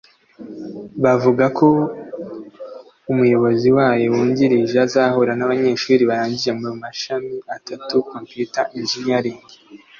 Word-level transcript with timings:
buvuga 1.03 1.45
ko 1.57 1.67
umuyobozi 3.11 3.67
wayo 3.77 4.05
wungirije 4.13 4.75
azahura 4.85 5.31
n’abanyeshuri 5.35 6.03
barangije 6.09 6.51
mu 6.61 6.69
mashami 6.83 7.35
atatu 7.57 7.95
(Computer 8.13 8.65
Engineering 8.79 9.39